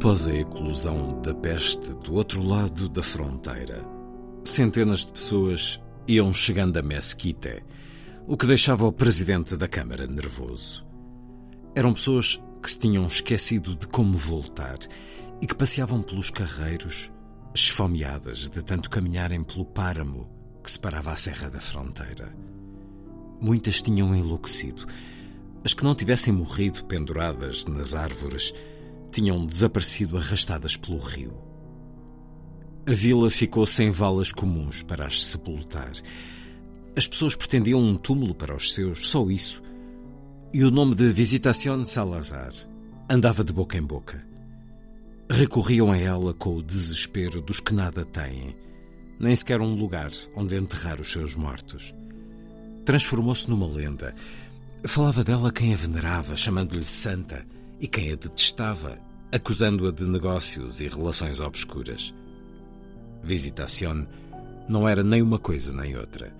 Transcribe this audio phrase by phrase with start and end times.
[0.00, 3.86] Após a eclosão da peste do outro lado da fronteira,
[4.42, 5.78] centenas de pessoas
[6.08, 7.62] iam chegando a Mesquite,
[8.26, 10.86] o que deixava o presidente da Câmara nervoso.
[11.74, 14.78] Eram pessoas que se tinham esquecido de como voltar
[15.38, 17.12] e que passeavam pelos carreiros,
[17.54, 20.30] esfomeadas de tanto caminharem pelo páramo
[20.64, 22.34] que separava a Serra da Fronteira.
[23.38, 24.86] Muitas tinham enlouquecido.
[25.62, 28.54] As que não tivessem morrido penduradas nas árvores
[29.10, 31.50] tinham desaparecido arrastadas pelo rio.
[32.86, 35.92] A vila ficou sem valas comuns para as sepultar.
[36.96, 39.62] As pessoas pretendiam um túmulo para os seus, só isso.
[40.52, 42.52] E o nome de Visitación Salazar
[43.08, 44.26] andava de boca em boca.
[45.30, 48.56] Recorriam a ela com o desespero dos que nada têm,
[49.20, 51.94] nem sequer um lugar onde enterrar os seus mortos.
[52.84, 54.14] Transformou-se numa lenda.
[54.84, 57.46] Falava dela quem a venerava, chamando-lhe santa
[57.80, 58.98] e quem a detestava,
[59.32, 62.14] acusando-a de negócios e relações obscuras.
[63.22, 64.06] Visitación
[64.68, 66.34] não era nem uma coisa nem outra.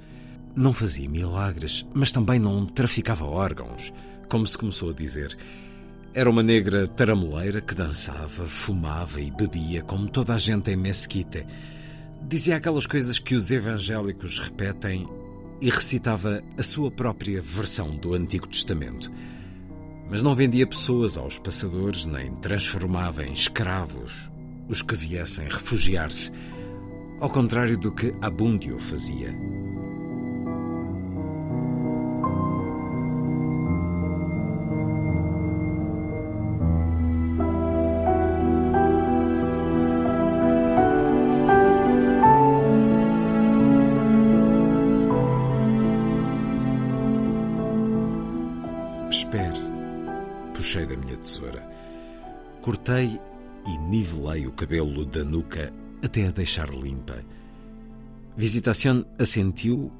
[0.54, 3.92] Não fazia milagres, mas também não traficava órgãos,
[4.28, 5.36] como se começou a dizer.
[6.12, 11.46] Era uma negra taramoleira que dançava, fumava e bebia como toda a gente em Mesquite.
[12.28, 15.06] Dizia aquelas coisas que os evangélicos repetem
[15.60, 19.10] e recitava a sua própria versão do Antigo Testamento
[20.10, 24.30] mas não vendia pessoas aos passadores nem transformava em escravos
[24.68, 26.32] os que viessem refugiar-se,
[27.20, 29.34] ao contrário do que Abundio fazia.
[50.70, 51.68] Puxei da minha tesoura.
[52.62, 53.20] Cortei
[53.66, 57.24] e nivelei o cabelo da nuca até a deixar limpa.
[58.36, 59.90] Visitación assentiu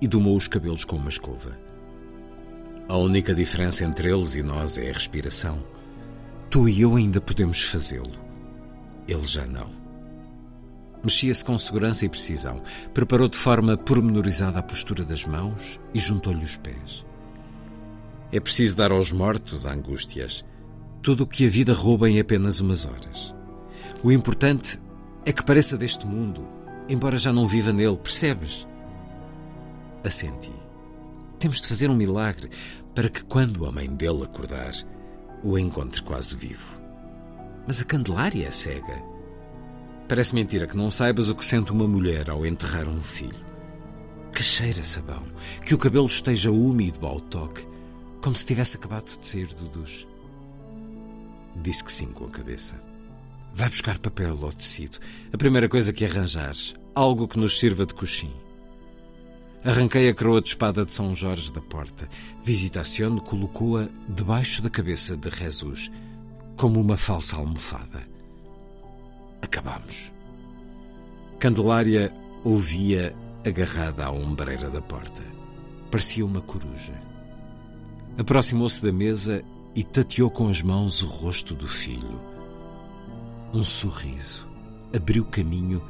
[0.00, 1.58] e domou os cabelos com uma escova.
[2.88, 5.62] A única diferença entre eles e nós é a respiração.
[6.48, 8.18] Tu e eu ainda podemos fazê-lo.
[9.06, 9.68] Ele já não.
[11.04, 12.62] Mexia-se com segurança e precisão.
[12.94, 17.05] Preparou de forma pormenorizada a postura das mãos e juntou-lhe os pés.
[18.32, 20.44] É preciso dar aos mortos angústias.
[21.00, 23.34] Tudo o que a vida rouba em apenas umas horas.
[24.02, 24.80] O importante
[25.24, 26.46] é que pareça deste mundo,
[26.88, 28.66] embora já não viva nele, percebes?
[30.04, 30.52] Assenti.
[31.38, 32.50] Temos de fazer um milagre
[32.94, 34.72] para que, quando a mãe dele acordar,
[35.42, 36.80] o encontre quase vivo.
[37.66, 39.02] Mas a Candelária é cega.
[40.08, 43.44] Parece mentira que não saibas o que sente uma mulher ao enterrar um filho.
[44.32, 45.24] Que cheira sabão,
[45.64, 47.66] que o cabelo esteja úmido ao toque
[48.26, 50.04] como se tivesse acabado de sair do duche.
[51.62, 52.74] Disse que sim com a cabeça.
[53.54, 54.98] Vai buscar papel ou tecido.
[55.32, 56.74] A primeira coisa que arranjares.
[56.92, 58.32] Algo que nos sirva de coxim.
[59.64, 62.08] Arranquei a coroa de espada de São Jorge da porta.
[62.42, 65.88] Visitación colocou-a debaixo da cabeça de Jesus,
[66.56, 68.08] como uma falsa almofada.
[69.40, 70.10] Acabamos.
[71.38, 72.12] Candelária
[72.42, 73.14] ouvia
[73.46, 75.22] agarrada à ombreira da porta.
[75.92, 77.15] Parecia uma coruja.
[78.18, 82.20] Aproximou-se da mesa e tateou com as mãos o rosto do filho.
[83.52, 84.46] Um sorriso
[84.94, 85.82] abriu caminho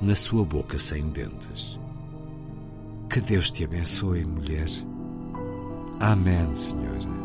[0.00, 1.78] na sua boca sem dentes.
[3.08, 4.68] Que Deus te abençoe, mulher.
[5.98, 7.19] Amém, Senhora.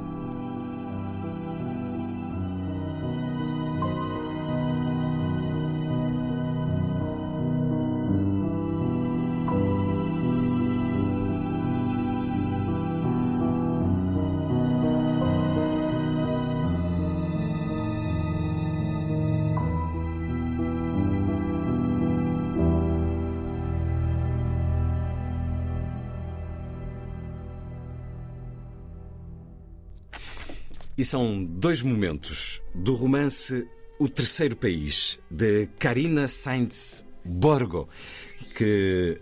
[30.98, 33.68] E são dois momentos do romance
[34.00, 37.90] O Terceiro País, de Karina Sainz Borgo,
[38.56, 39.20] que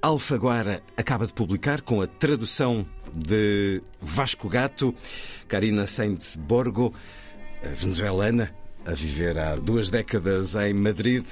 [0.00, 4.94] a Alfaguara acaba de publicar com a tradução de Vasco Gato,
[5.48, 6.94] Karina Sainz Borgo,
[7.74, 8.54] venezuelana,
[8.86, 11.26] a viver há duas décadas em Madrid.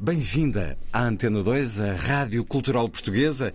[0.00, 3.52] Bem-vinda à Antena 2, a Rádio Cultural Portuguesa.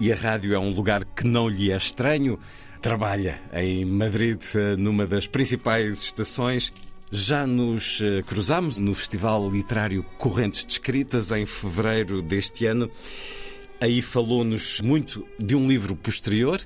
[0.00, 2.38] E a rádio é um lugar que não lhe é estranho.
[2.86, 4.40] Trabalha em Madrid,
[4.78, 6.72] numa das principais estações.
[7.10, 12.88] Já nos eh, cruzamos no Festival Literário Correntes de Escritas em fevereiro deste ano.
[13.80, 16.60] Aí falou-nos muito de um livro posterior,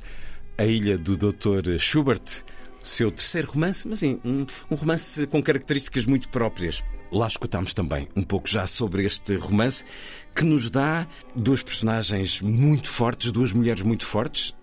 [0.58, 1.78] A Ilha do Dr.
[1.78, 2.44] Schubert,
[2.84, 6.84] seu terceiro romance, mas sim, um, um romance com características muito próprias.
[7.10, 9.86] Lá escutamos também um pouco já sobre este romance
[10.34, 14.54] que nos dá duas personagens muito fortes, duas mulheres muito fortes.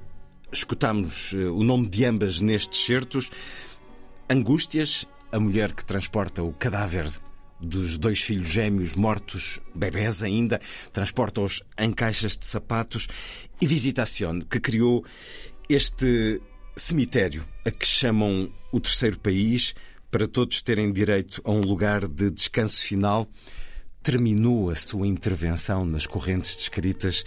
[0.51, 3.29] Escutamos eh, o nome de ambas nestes certos.
[4.29, 7.09] Angústias, a mulher que transporta o cadáver
[7.59, 10.61] dos dois filhos gêmeos mortos, bebés ainda,
[10.93, 13.07] transporta-os em caixas de sapatos,
[13.59, 15.03] e Visitación, que criou
[15.67, 16.41] este
[16.75, 19.75] cemitério a que chamam o terceiro país,
[20.09, 23.27] para todos terem direito a um lugar de descanso final,
[24.01, 27.25] terminou a sua intervenção nas correntes descritas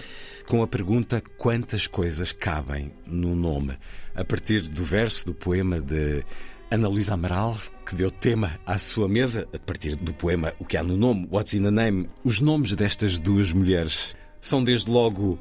[0.50, 3.79] com a pergunta quantas coisas cabem no nome,
[4.17, 6.25] a partir do verso do poema de
[6.69, 7.56] Ana Luísa Amaral,
[7.87, 11.29] que deu tema à sua mesa, a partir do poema O que há no nome,
[11.31, 12.08] What's in the Name.
[12.25, 15.38] Os nomes destas duas mulheres são desde logo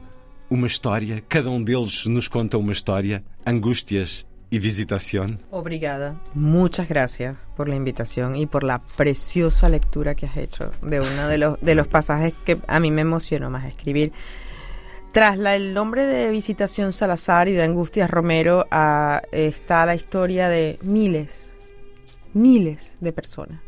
[0.47, 5.39] uma história, cada um deles nos conta uma história, angústias y visitación.
[5.49, 6.21] Obrigada.
[6.35, 11.27] Muchas gracias por la invitación y por la preciosa lectura que has hecho de uno
[11.27, 14.13] de los, de los pasajes que a mí me emocionó más escribir.
[15.11, 20.49] Tras la, el nombre de Visitación Salazar y de Angustias Romero a, está la historia
[20.49, 21.57] de miles,
[22.33, 23.59] miles de personas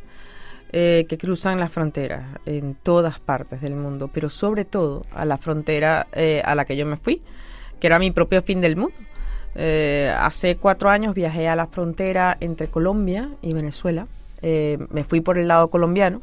[0.71, 5.39] eh, que cruzan las fronteras en todas partes del mundo, pero sobre todo a la
[5.39, 7.23] frontera eh, a la que yo me fui,
[7.79, 8.95] que era mi propio fin del mundo
[9.55, 14.07] eh, hace cuatro años viajé a la frontera entre Colombia y Venezuela.
[14.43, 16.21] Me fui por el lado colombiano.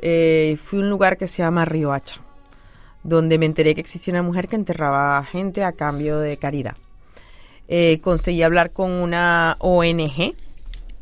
[0.00, 2.20] Fui a un lugar que se llama Río Hacha,
[3.06, 6.76] donde me enteré que existía una mujer que enterraba gente a cambio de caridad.
[8.02, 10.34] conseguí hablar con una ONG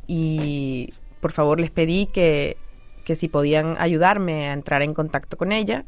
[0.06, 2.56] y por favor les pedí que,
[3.04, 5.84] que si podían ayudarme a entrar en contacto con ella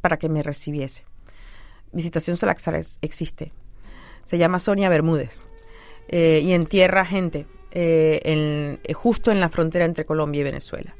[0.00, 1.04] para que me recibiese.
[1.92, 3.52] Visitación Salaxar existe
[4.30, 5.40] se llama Sonia Bermúdez
[6.08, 10.94] eh, y entierra gente eh, en, eh, justo en la frontera entre Colombia y Venezuela.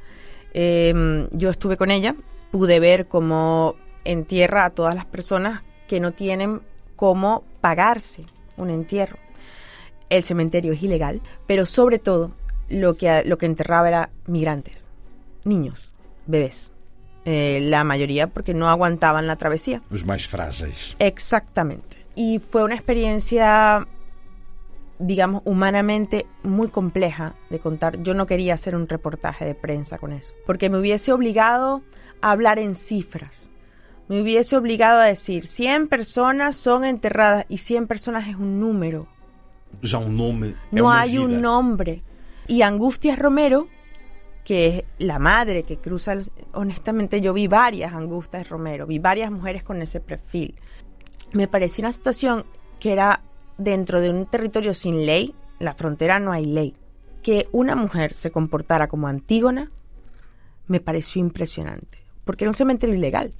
[0.53, 2.17] Em, yo estuve con ella,
[2.51, 6.61] pude ver cómo entierra a todas las personas que no tienen
[6.97, 8.25] cómo pagarse
[8.57, 9.19] un entierro.
[10.09, 12.33] El cementerio es ilegal, pero sobre todo
[12.69, 14.89] lo que, lo que enterraba era migrantes,
[15.45, 15.89] niños,
[16.27, 16.73] bebés.
[17.25, 19.83] la mayoría porque no aguantaban la travesía.
[19.91, 20.97] Los más frágiles.
[20.99, 23.87] Exactamente y fue una experiencia,
[24.99, 28.03] digamos, humanamente muy compleja de contar.
[28.03, 31.83] Yo no quería hacer un reportaje de prensa con eso, porque me hubiese obligado
[32.21, 33.50] a hablar en cifras.
[34.11, 39.09] Me hubiese obligado a decir 100 personas son enterradas y 100 personas es un número.
[39.81, 40.55] Ya un nombre.
[40.71, 42.03] No hay un nombre.
[42.47, 43.69] Y Angustias Romero,
[44.45, 46.19] que es la madre que cruza,
[46.53, 50.55] honestamente yo vi varias Angustias Romero, vi varias mujeres con ese perfil
[51.33, 52.45] me pareció una situación
[52.79, 53.23] que era
[53.59, 56.75] dentro de un territorio sin ley, la frontera no hay ley,
[57.23, 59.71] que una mujer se comportara como Antígona
[60.67, 63.33] me pareció impresionante, porque era un cementerio ilegal.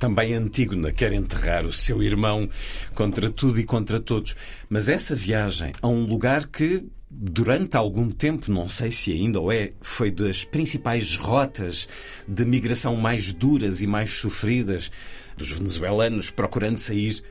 [0.00, 2.48] Também Antígona quer enterrar o seu irmão
[2.94, 4.34] contra tudo e contra todos.
[4.66, 9.52] Mas essa viagem a um lugar que, durante algum tempo, não sei se ainda ou
[9.52, 11.86] é, foi das principais rotas
[12.26, 14.90] de migração mais duras e mais sofridas
[15.36, 17.22] dos venezuelanos procurando sair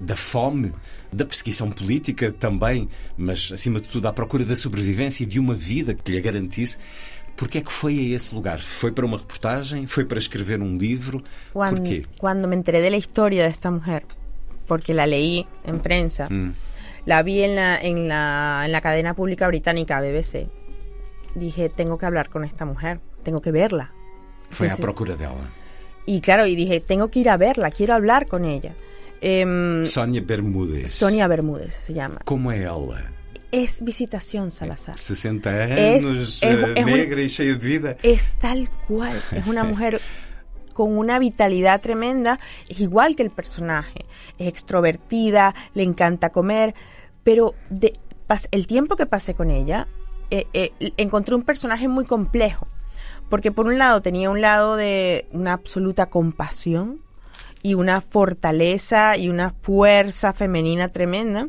[0.00, 0.72] da fome,
[1.12, 2.88] da perseguição política também,
[3.18, 6.78] mas acima de tudo à procura da sobrevivência e de uma vida que lhe garantisse.
[7.38, 8.58] Porquê é que foi a esse lugar?
[8.58, 9.86] Foi para uma reportagem?
[9.86, 11.22] Foi para escrever um livro?
[11.52, 12.02] Quando, Porquê?
[12.18, 14.02] Quando me enteré de la historia de esta mujer,
[14.66, 16.52] porque la leí en prensa, mm.
[17.06, 20.48] la vi en la, en, la, en la cadena pública británica BBC,
[21.36, 23.92] dije, tengo que hablar con esta mujer, tengo que verla.
[24.50, 25.46] Foi à procura dela.
[26.06, 28.74] Y claro, y dije, tengo que ir a verla, quiero hablar con ella.
[29.20, 30.90] Eh, Sonia Bermúdez.
[30.90, 32.18] Sonia Bermúdez se llama.
[32.24, 33.12] ¿Cómo es ella?
[33.50, 34.98] Es Visitación Salazar.
[34.98, 37.96] 60 años, es, es, es negra un, y llena de vida.
[38.02, 39.20] Es tal cual.
[39.32, 40.00] Es una mujer
[40.74, 42.38] con una vitalidad tremenda.
[42.68, 44.04] Es igual que el personaje.
[44.38, 46.74] Es extrovertida, le encanta comer.
[47.24, 47.98] Pero de,
[48.50, 49.88] el tiempo que pasé con ella,
[50.30, 52.66] eh, eh, encontré un personaje muy complejo
[53.30, 57.00] Porque por un lado tenía un lado de una absoluta compasión
[57.62, 61.48] y una fortaleza y una fuerza femenina tremenda.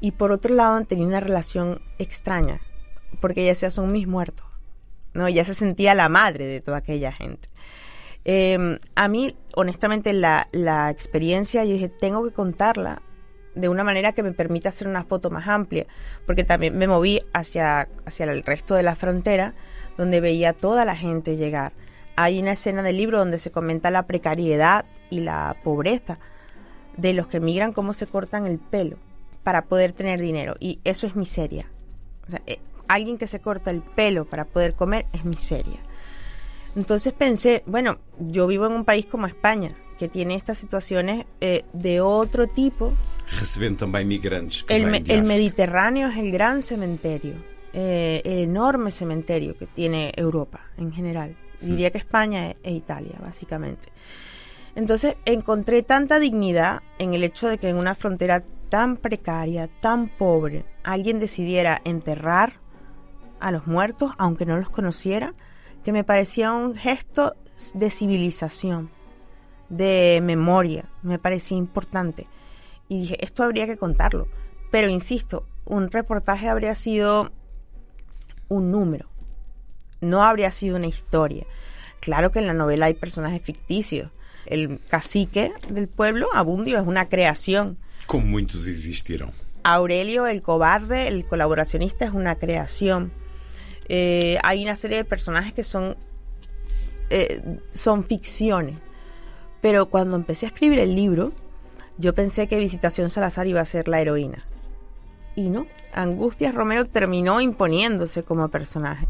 [0.00, 2.60] Y por otro lado tenía una relación extraña,
[3.20, 4.46] porque ella decía, son mis muertos.
[5.14, 5.26] ¿no?
[5.26, 7.48] Ella se sentía la madre de toda aquella gente.
[8.24, 13.02] Em, a mí, honestamente, la, la experiencia, yo dije, tengo que contarla
[13.54, 15.86] de una manera que me permita hacer una foto más amplia,
[16.26, 19.54] porque también me moví hacia, hacia el resto de la frontera,
[19.96, 21.72] donde veía toda la gente llegar.
[22.14, 26.18] Hay una escena del libro donde se comenta la precariedad y la pobreza
[26.96, 28.98] de los que migran, cómo se cortan el pelo
[29.48, 30.56] para poder tener dinero.
[30.60, 31.64] Y eso es miseria.
[32.46, 35.78] Eh, alguien que se corta el pelo para poder comer es miseria.
[36.76, 41.64] Entonces pensé, bueno, yo vivo en un país como España, que tiene estas situaciones eh,
[41.72, 42.92] de otro tipo.
[43.40, 44.66] Reciben también migrantes.
[44.68, 47.32] el, el Mediterráneo es el gran cementerio,
[47.72, 51.34] eh, el enorme cementerio que tiene Europa en general.
[51.62, 53.88] Diría que España e, e Italia, básicamente.
[54.74, 60.08] Entonces encontré tanta dignidad en el hecho de que en una frontera tan precaria, tan
[60.08, 62.54] pobre, alguien decidiera enterrar
[63.40, 65.34] a los muertos, aunque no los conociera,
[65.84, 67.34] que me parecía un gesto
[67.74, 68.90] de civilización,
[69.68, 72.26] de memoria, me parecía importante.
[72.88, 74.28] Y dije, esto habría que contarlo.
[74.70, 77.30] Pero insisto, un reportaje habría sido
[78.48, 79.08] un número,
[80.00, 81.46] no habría sido una historia.
[82.00, 84.10] Claro que en la novela hay personajes ficticios.
[84.46, 87.76] El cacique del pueblo, Abundio, es una creación.
[88.08, 89.32] Como muchos existieron.
[89.64, 93.12] Aurelio, el cobarde, el colaboracionista, es una creación.
[93.90, 95.94] Eh, hay una serie de personajes que son,
[97.10, 98.80] eh, son ficciones.
[99.60, 101.32] Pero cuando empecé a escribir el libro,
[101.98, 104.38] yo pensé que Visitación Salazar iba a ser la heroína.
[105.36, 109.06] Y no, Angustias Romero terminó imponiéndose como personaje.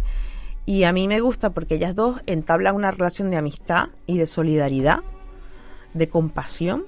[0.66, 4.26] Y a mí me gusta porque ellas dos entablan una relación de amistad y de
[4.26, 5.04] solidaridad,
[5.94, 6.84] de compasión,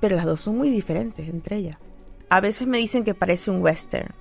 [0.00, 1.76] pero las dos son muy diferentes entre ellas.
[2.30, 4.14] A veces me dicen que parece un western.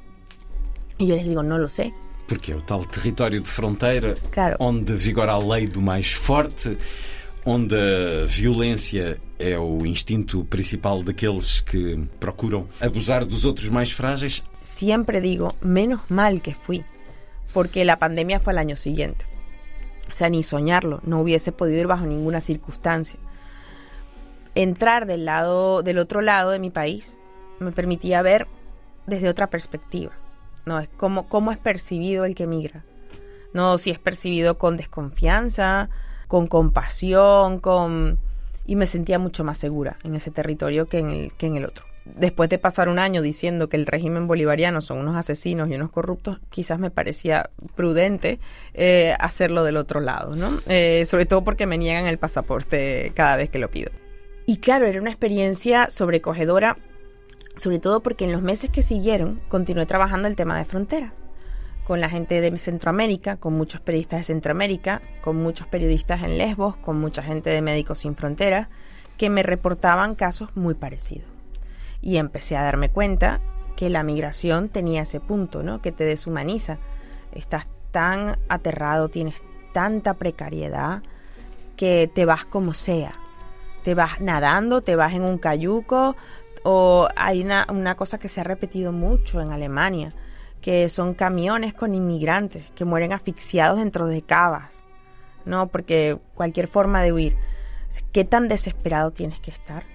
[0.98, 1.93] Y yo les digo, no lo sé.
[2.27, 4.57] Porque é o tal território de fronteira claro.
[4.60, 6.77] onde vigora a lei do mais forte,
[7.46, 14.43] onde a violência é o instinto principal daqueles que procuram abusar dos outros mais frágeis.
[14.60, 16.84] Siempre digo, menos mal que fui,
[17.53, 19.25] porque la pandemia fue al año siguiente.
[20.12, 23.19] O sea, ni soñarlo, no hubiese podido ir bajo ninguna circunstancia.
[24.58, 27.18] Entrar del lado del otro lado de mi país
[27.60, 28.48] me permitía ver
[29.06, 30.12] desde otra perspectiva
[30.68, 32.84] no, es como cómo es percibido el que migra.
[33.54, 35.90] No si es percibido con desconfianza,
[36.28, 38.20] con compasión, con
[38.66, 41.66] y me sentía mucho más segura en ese territorio que en el que en el
[41.66, 41.86] otro.
[42.04, 45.90] Después de pasar un año diciendo que el régimen bolivariano son unos asesinos y unos
[45.90, 48.40] corruptos, quizás me parecía prudente
[48.74, 50.52] eh, hacerlo del otro lado, ¿no?
[50.68, 53.92] Eh, sobre todo porque me niegan el pasaporte cada vez que lo pido.
[54.48, 56.77] Y claro, era una experiencia sobrecogedora
[57.58, 61.13] sobre todo porque en los meses que siguieron continué trabajando el tema de frontera,
[61.84, 66.77] con la gente de Centroamérica, con muchos periodistas de Centroamérica, con muchos periodistas en Lesbos,
[66.77, 68.70] con mucha gente de Médicos Sin Fronteras,
[69.18, 71.27] que me reportaban casos muy parecidos.
[72.01, 73.42] Y empecé a darme cuenta
[73.75, 75.82] que la migración tenía ese punto, ¿no?
[75.82, 76.77] Que te deshumaniza.
[77.32, 81.01] Estás tan aterrado, tienes tanta precariedad
[81.75, 83.12] que te vas como sea.
[83.88, 86.17] Te vas nadando, te vas en un cayuco,
[86.65, 90.13] o hay una, una cosa que se ha repetido mucho en Alemania,
[90.60, 94.84] que son camiones con inmigrantes que mueren asfixiados dentro de cavas,
[95.46, 95.70] ¿no?
[95.70, 97.38] Porque cualquier forma de huir.
[98.12, 99.86] ¿Qué tan desesperado tienes que estar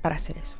[0.00, 0.56] para hacer eso?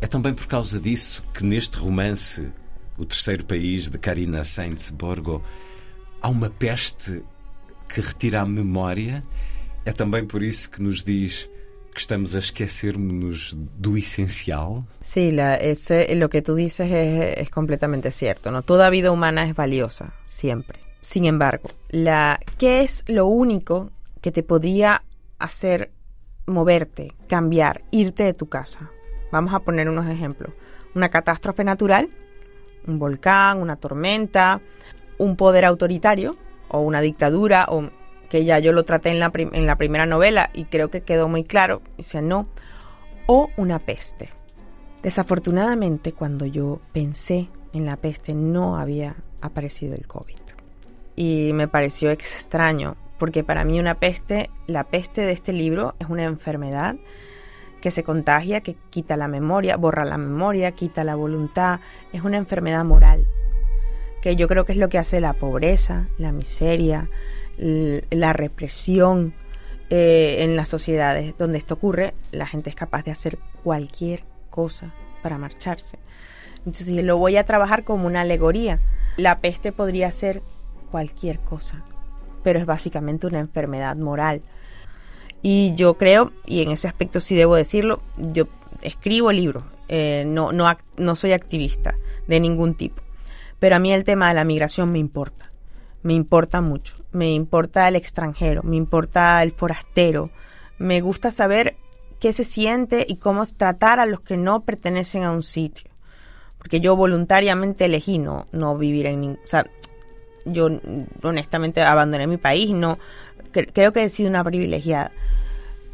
[0.00, 2.50] É também por causa disso que neste romance,
[2.96, 5.44] O Terceiro País, de Karina Sainz-Borgo,
[6.22, 7.22] há uma peste
[7.90, 9.22] que retira a memória.
[9.84, 11.50] É também por isso que nos diz
[11.98, 14.84] que estamos a esquecernos do esencial?
[15.00, 18.52] Sí, la, ese, lo que tú dices es, es, completamente cierto.
[18.52, 18.62] ¿no?
[18.62, 20.78] Toda vida humana es valiosa, siempre.
[21.00, 23.90] Sin embargo, la, ¿qué es lo único
[24.20, 25.02] que te podría
[25.40, 25.90] hacer
[26.46, 28.90] moverte, cambiar, irte de tu casa?
[29.32, 30.52] Vamos a poner unos ejemplos.
[30.94, 32.10] Una catástrofe natural,
[32.86, 34.60] un volcán, una tormenta,
[35.18, 36.36] un poder autoritario
[36.68, 37.90] o una dictadura o
[38.28, 41.28] que ya yo lo traté en la, en la primera novela y creo que quedó
[41.28, 42.48] muy claro, dice no,
[43.26, 44.30] o una peste.
[45.02, 50.38] Desafortunadamente, cuando yo pensé en la peste, no había aparecido el COVID.
[51.14, 56.08] Y me pareció extraño, porque para mí una peste, la peste de este libro es
[56.08, 56.96] una enfermedad
[57.80, 61.80] que se contagia, que quita la memoria, borra la memoria, quita la voluntad,
[62.12, 63.26] es una enfermedad moral,
[64.20, 67.08] que yo creo que es lo que hace la pobreza, la miseria,
[67.58, 69.34] la represión
[69.90, 74.92] eh, en las sociedades donde esto ocurre, la gente es capaz de hacer cualquier cosa
[75.22, 75.98] para marcharse.
[76.58, 78.80] Entonces lo voy a trabajar como una alegoría.
[79.16, 80.42] La peste podría ser
[80.90, 81.82] cualquier cosa,
[82.42, 84.42] pero es básicamente una enfermedad moral.
[85.42, 88.46] Y yo creo, y en ese aspecto sí debo decirlo, yo
[88.82, 91.94] escribo libros, eh, no, no, no soy activista
[92.26, 93.02] de ningún tipo,
[93.58, 95.47] pero a mí el tema de la migración me importa,
[96.02, 100.30] me importa mucho, me importa el extranjero, me importa el forastero,
[100.78, 101.76] me gusta saber
[102.20, 105.90] qué se siente y cómo tratar a los que no pertenecen a un sitio.
[106.58, 109.38] Porque yo voluntariamente elegí no, no vivir en ningún...
[109.44, 109.64] O sea,
[110.44, 110.68] yo
[111.22, 112.98] honestamente abandoné mi país, no
[113.52, 115.12] creo que he sido una privilegiada.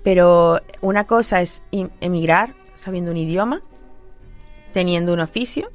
[0.02, 1.62] Pero una cosa es
[2.00, 3.62] emigrar sabiendo un idioma,
[4.72, 5.70] teniendo un oficio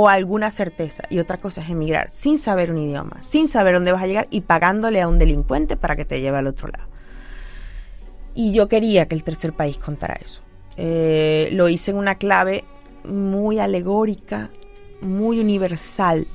[0.00, 1.02] o alguna certeza.
[1.10, 4.28] Y otra cosa es emigrar sin saber un idioma, sin saber dónde vas a llegar
[4.30, 6.88] y pagándole a un delincuente para que te lleve al otro lado.
[8.32, 10.42] Y yo quería que el tercer país contara eso.
[10.76, 12.62] Eh, lo hice en una clave
[13.02, 14.50] muy alegórica,
[15.00, 16.28] muy universal,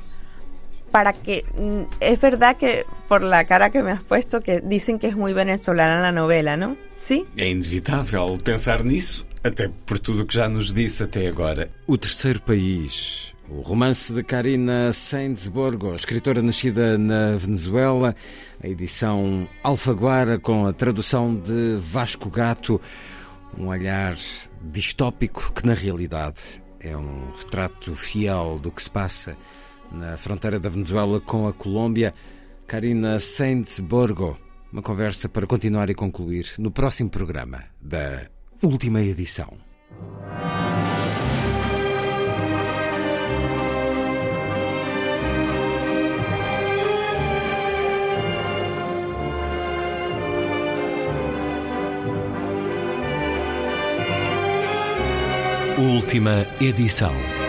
[0.92, 5.00] para que mm, es verdad que por la cara que me has puesto que dicen
[5.00, 6.76] que es muy venezolana la novela, ¿no?
[6.98, 7.26] ¿Sí?
[7.38, 11.70] É inevitável pensar nisso, até por tudo que já nos disse até agora.
[11.88, 18.16] O terceiro país, o romance de Karina Sainsborgo, escritora nascida na Venezuela,
[18.64, 22.80] a edição Alfaguara com a tradução de Vasco Gato,
[23.58, 24.16] um olhar
[24.62, 29.36] distópico que na realidade é um retrato fiel do que se passa
[29.92, 32.14] na fronteira da Venezuela com a Colômbia.
[32.66, 34.38] Karina Sainsborgo,
[34.72, 38.28] uma conversa para continuar e concluir no próximo programa da
[38.62, 39.73] última edição.
[55.78, 57.43] Última edição.